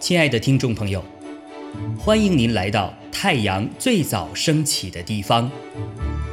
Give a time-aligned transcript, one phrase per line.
[0.00, 1.04] 亲爱的听众朋友，
[1.96, 5.48] 欢迎您来到太阳最早升起的地方，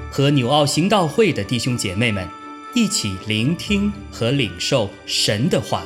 [0.09, 2.27] 和纽奥行道会的弟兄姐妹们
[2.73, 5.83] 一起聆听和领受神的话。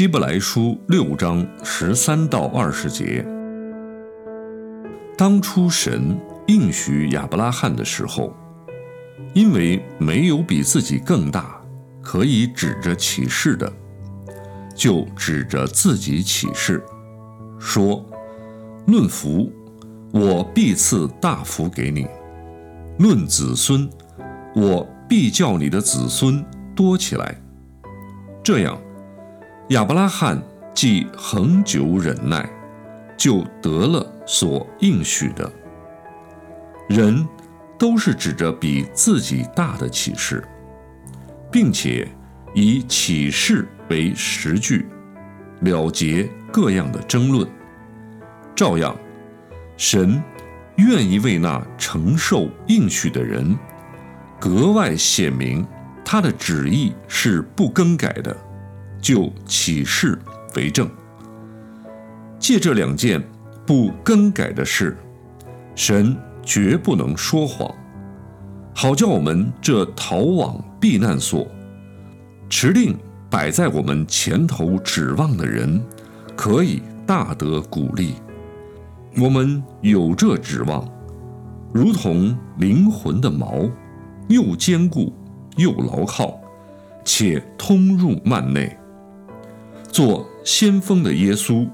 [0.00, 3.22] 希伯来书六章十三到二十节，
[5.14, 8.34] 当初神应许亚伯拉罕的时候，
[9.34, 11.60] 因为没有比自己更大
[12.00, 13.70] 可以指着启示的，
[14.74, 16.82] 就指着自己启示，
[17.58, 18.02] 说
[18.88, 19.52] ：“论福，
[20.14, 22.06] 我必赐大福给你；
[22.98, 23.86] 论子孙，
[24.56, 26.42] 我必叫你的子孙
[26.74, 27.38] 多起来。”
[28.42, 28.80] 这样。
[29.70, 30.42] 亚伯拉罕
[30.74, 32.44] 既恒久忍耐，
[33.16, 35.48] 就得了所应许的。
[36.88, 37.24] 人
[37.78, 40.42] 都是指着比自己大的启示，
[41.52, 42.08] 并且
[42.52, 44.88] 以启示为实据，
[45.60, 47.48] 了结各样的争论。
[48.56, 48.96] 照样，
[49.76, 50.20] 神
[50.78, 53.56] 愿意为那承受应许的人，
[54.40, 55.64] 格外显明
[56.04, 58.36] 他的旨意是不更改的。
[59.00, 60.18] 就启示
[60.56, 60.88] 为证，
[62.38, 63.22] 借这两件
[63.66, 64.96] 不更改的事，
[65.74, 67.72] 神绝不能说谎，
[68.74, 71.46] 好叫我们这逃往避难所、
[72.48, 72.96] 持定
[73.30, 75.82] 摆在我们前头指望的人，
[76.36, 78.14] 可以大得鼓励。
[79.16, 80.88] 我们有这指望，
[81.72, 83.70] 如同灵魂的锚，
[84.28, 85.12] 又坚固
[85.56, 86.40] 又牢靠，
[87.04, 88.76] 且通入幔内。
[89.92, 91.68] 做先锋的耶稣，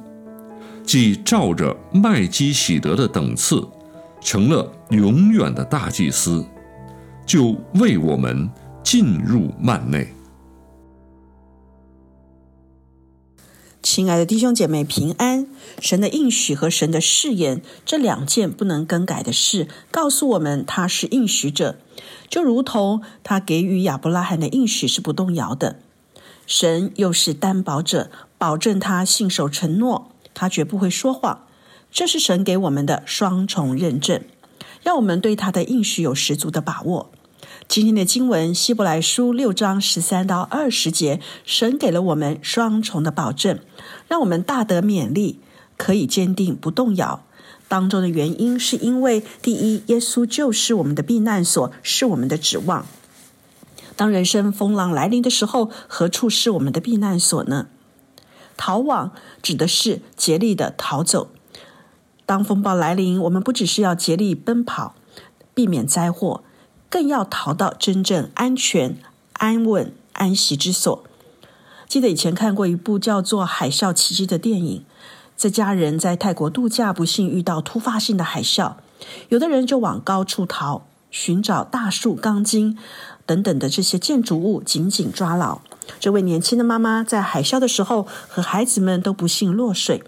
[0.84, 3.67] 既照着麦基喜德的等次，
[4.20, 6.44] 成了永远的大祭司，
[7.27, 8.50] 就为我们
[8.82, 10.09] 进入幔内。
[13.82, 15.47] 亲爱的弟兄姐妹，平安！
[15.81, 21.78] 神的应许和神的誓言这两件不能更改的事，告诉我们他是应许者，
[22.28, 25.81] 就如同他给予亚伯拉罕的应许是不动摇的。
[26.47, 31.45] 神又是担保者，保证他信守承诺，他绝不会说谎。
[31.91, 34.23] 这是神给我们的双重认证，
[34.83, 37.11] 让我们对他的应许有十足的把握。
[37.69, 43.59] 今天的经文《希伯来书》六章十三到二十节，神给了我们双重的保证，
[44.07, 45.41] 让我们大得勉励，
[45.77, 47.25] 可以坚定不动摇。
[47.67, 52.87] 当中的原因是因为，第一，耶稣就是我们的避难所，是我们的指望。
[53.97, 57.67] 当人生风浪来临的时候，何处是我们的避难所呢？
[58.59, 59.11] 逃亡
[59.43, 61.29] 指的是竭力的逃走。
[62.27, 64.95] 当风暴来临，我们不只是要竭力奔跑，
[65.55, 66.43] 避免灾祸，
[66.91, 68.99] 更要逃到真正安全、
[69.34, 71.05] 安稳、安息之所。
[71.89, 74.84] 记得以前看过一部叫做《海啸奇迹》的电影，
[75.37, 78.75] 这家人在泰国度假，不幸遇到突发性的海啸，
[79.28, 82.77] 有的人就往高处逃，寻找大树、钢筋。
[83.26, 85.60] 等等的这些建筑物紧紧抓牢。
[86.00, 90.03] 这位年轻的妈妈在海啸的时候和孩子们都不幸落水。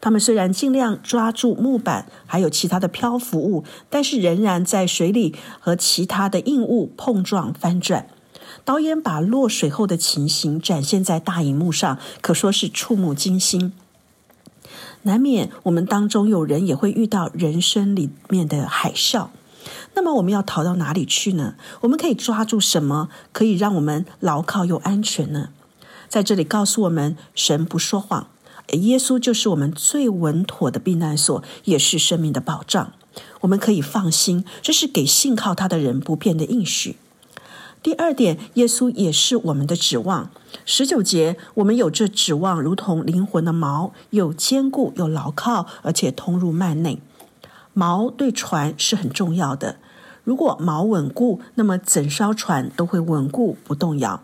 [0.00, 8.06] 他们虽然尽量抓住木板，还有其他的漂浮物，但是仍然在水里和其他的硬物碰撞翻转。
[8.64, 13.72] 导演把落水后的情形展现在大荧幕上，可说是触目惊心。
[15.02, 19.28] 难免我们当中有人也会遇到人生里面的海啸。
[19.94, 21.54] 那么我们要逃到哪里去呢？
[21.80, 25.50] 我们可以抓住什么，可以让我们牢靠又安全呢？
[26.08, 28.28] 在这里告诉我们，神不说谎，
[28.72, 32.92] 耶稣就是我们最稳妥的避难所，也是生命的保障。
[33.40, 36.96] 我们可以放心，这是给信靠他的人不变的应许。
[37.82, 40.30] 第二点，耶稣也是我们的指望。
[40.66, 47.00] 十九节，我们有这指望，如同灵魂的锚，又坚固又牢靠，而且通入幔内。
[47.74, 49.76] 锚对船是很重要的，
[50.24, 54.22] 如果锚稳固，那么整艘船都会稳固不动摇。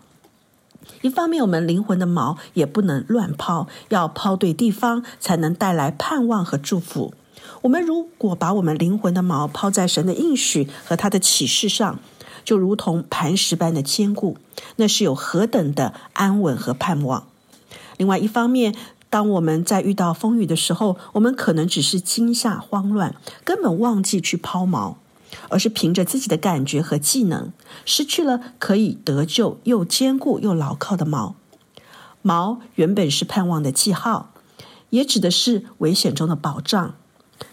[1.01, 7.13] 一方面，我们灵魂的锚也不能乱抛，要抛对地方，才能带来盼望和祝福。
[7.61, 11.99] 我们如果把我们灵魂的锚抛在神的应许和他的启示上，
[12.43, 14.37] 就如同磐石般的坚固，
[14.77, 17.27] 那是有何等的安稳和盼望。
[17.97, 18.75] 另外一方面，
[19.09, 24.95] 当我们在遇到风雨的时候，我们可能只是惊吓、慌乱，根本忘记去抛锚，
[25.49, 27.53] 而是凭着自己的感觉和技能，
[27.85, 31.33] 失去了可以得救又坚固又牢靠的锚。
[32.23, 34.33] 锚原本是盼望的记号，
[34.89, 36.95] 也指的是危险中的保障。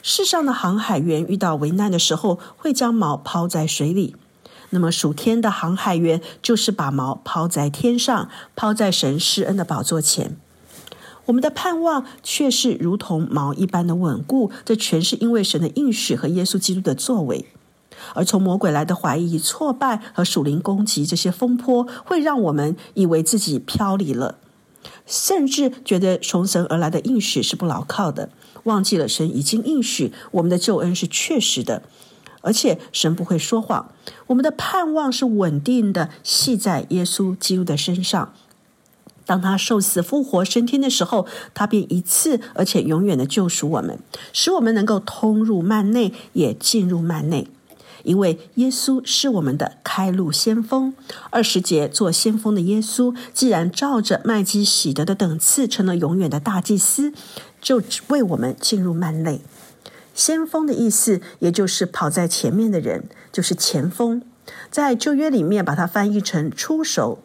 [0.02, 4.16] 世上的航海员遇到危难的时候，会将锚抛在水里。
[4.70, 10.36] 那么属天的航海员就是把锚抛在天上，抛在神施恩的宝座前。
[11.26, 17.46] 我们的盼望却是如同锚一般的稳固，这全是因为神的应许和耶稣基督的作为。
[18.14, 24.38] 而从魔鬼来的怀疑、挫败和属灵攻击这些风波，会让我们以为自己飘离了，
[25.06, 28.28] 甚至觉得从神而来的应许是不牢靠的，
[28.64, 31.82] 忘记了神已经应许我们的救恩是确实的。
[32.42, 33.90] 而且神不会说谎，
[34.26, 38.34] 我们的盼望是稳定的，系在耶稣基督的身上。
[39.26, 43.98] 当他受死、复活、升天的时候，他便一次而且永远的救赎我们，
[44.32, 47.48] 使我们能够通入幔内，也进入幔内。
[48.02, 50.92] 因为耶稣是我们的开路先锋。
[51.30, 57.14] 二十节做先锋的耶稣，既然照着麦基喜德的等次成了永远的大祭司，
[57.62, 59.40] 就为我们进入幔内。
[60.14, 64.20] 先锋的意思，也就是跑在前面的人，就是前锋。
[64.70, 67.20] 在旧约里面，把它翻译成出手。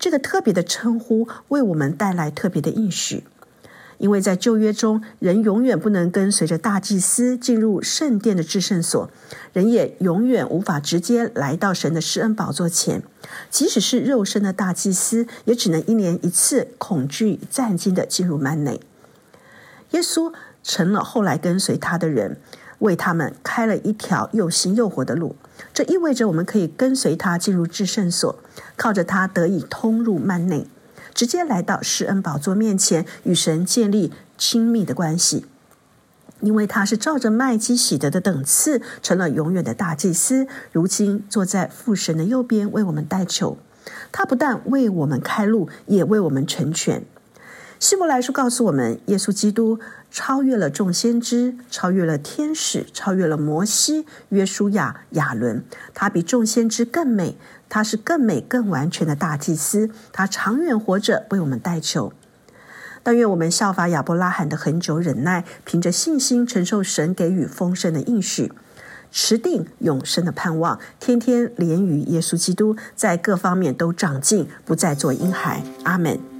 [0.00, 3.22] 这个特别的称呼，为我们带来特别的应许。
[3.98, 9.08] 因为在旧约中，人永远不能跟随着大祭司进入圣殿的至圣所，
[9.52, 13.02] 人也永远无法直接来到神的施恩宝座前。
[13.50, 18.80] 即使是肉身的大祭司，也只能一年一次恐惧战惊的进入幔内。
[19.92, 20.32] 耶稣。
[20.62, 22.36] 成了后来跟随他的人，
[22.80, 25.36] 为他们开了一条又新又活的路。
[25.72, 28.38] 这意味着我们可以跟随他进入至圣所，
[28.76, 30.66] 靠着他得以通入幔内，
[31.14, 35.46] 直接来到施恩宝座面前，与神建立亲密的关系。
[36.40, 43.58] 因为他是照着麦基喜德的等次，成了永远的大祭司，如今坐在父神的右边，为我们代求。
[44.10, 47.04] 他不但为我们开路，也为我们成全。
[47.80, 49.80] 希伯来书告诉我们，耶稣基督
[50.10, 55.64] 超越了众先知，超越了天使，超越了摩西、约书亚、亚伦。
[55.94, 57.38] 他比众先知更美，
[57.70, 59.88] 他是更美、更完全的大祭司。
[60.12, 62.12] 他长远活着，为我们代求。
[63.02, 68.52] 但愿我们效法亚伯拉罕的恒久忍耐，凭着信心承受神给予丰盛的应许，
[69.10, 75.62] 持定永生的盼望，天天连于耶稣基督，在各方面都长进，不再做婴孩。
[75.84, 76.39] 阿门。